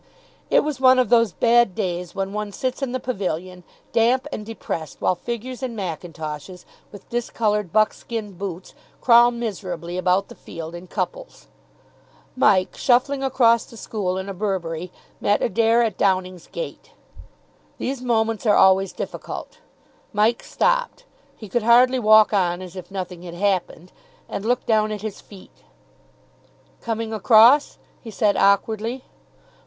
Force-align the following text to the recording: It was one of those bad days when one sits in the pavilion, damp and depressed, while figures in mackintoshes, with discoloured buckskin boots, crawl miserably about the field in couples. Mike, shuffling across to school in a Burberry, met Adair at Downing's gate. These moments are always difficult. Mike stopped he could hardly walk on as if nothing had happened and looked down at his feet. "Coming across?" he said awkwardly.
It 0.49 0.61
was 0.63 0.81
one 0.81 0.97
of 0.97 1.09
those 1.09 1.31
bad 1.31 1.75
days 1.75 2.15
when 2.15 2.33
one 2.33 2.51
sits 2.51 2.81
in 2.81 2.91
the 2.91 2.99
pavilion, 2.99 3.63
damp 3.91 4.25
and 4.33 4.43
depressed, 4.43 4.99
while 4.99 5.13
figures 5.13 5.61
in 5.61 5.75
mackintoshes, 5.75 6.65
with 6.91 7.07
discoloured 7.11 7.71
buckskin 7.71 8.31
boots, 8.31 8.73
crawl 8.99 9.29
miserably 9.29 9.99
about 9.99 10.27
the 10.27 10.33
field 10.33 10.73
in 10.73 10.87
couples. 10.87 11.49
Mike, 12.35 12.75
shuffling 12.75 13.21
across 13.21 13.67
to 13.67 13.77
school 13.77 14.17
in 14.17 14.27
a 14.27 14.33
Burberry, 14.33 14.91
met 15.19 15.43
Adair 15.43 15.83
at 15.83 15.99
Downing's 15.99 16.47
gate. 16.47 16.93
These 17.77 18.01
moments 18.01 18.47
are 18.47 18.55
always 18.55 18.93
difficult. 18.93 19.59
Mike 20.13 20.41
stopped 20.41 21.05
he 21.37 21.47
could 21.47 21.61
hardly 21.61 21.99
walk 21.99 22.33
on 22.33 22.63
as 22.63 22.75
if 22.75 22.89
nothing 22.89 23.21
had 23.21 23.35
happened 23.35 23.91
and 24.27 24.45
looked 24.45 24.65
down 24.65 24.91
at 24.91 25.03
his 25.03 25.21
feet. 25.21 25.59
"Coming 26.81 27.13
across?" 27.13 27.77
he 28.01 28.09
said 28.09 28.35
awkwardly. 28.35 29.03